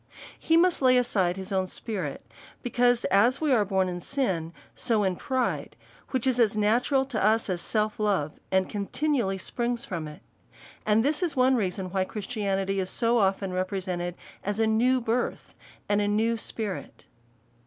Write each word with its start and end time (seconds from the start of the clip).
He 0.39 0.57
must 0.57 0.81
lay 0.81 0.97
aside 0.97 1.37
his 1.37 1.51
own 1.51 1.67
spirit, 1.67 2.25
because, 2.63 3.05
as 3.11 3.39
we 3.39 3.51
are 3.53 3.63
born 3.63 3.87
in 3.87 3.99
sin, 3.99 4.51
so 4.73 5.03
in 5.03 5.15
pride, 5.15 5.75
which 6.09 6.25
is 6.25 6.39
as 6.39 6.57
natural 6.57 7.05
to 7.05 7.23
us 7.23 7.51
as 7.51 7.61
self 7.61 7.99
love, 7.99 8.39
and 8.51 8.67
continually 8.67 9.37
springs 9.37 9.85
from 9.85 10.07
it. 10.07 10.23
And 10.87 11.05
this 11.05 11.21
is 11.21 11.35
one 11.35 11.53
reason 11.55 11.91
why 11.91 12.03
Christianity 12.05 12.79
is 12.79 12.89
so 12.89 13.19
often 13.19 13.53
represented 13.53 14.15
as 14.43 14.59
a 14.59 14.65
new 14.65 15.01
birth, 15.01 15.53
and 15.87 16.01
a 16.01 16.07
new 16.07 16.35
spirit. 16.35 17.05